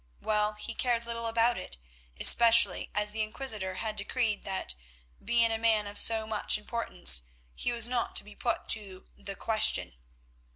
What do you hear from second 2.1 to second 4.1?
especially as the Inquisitor had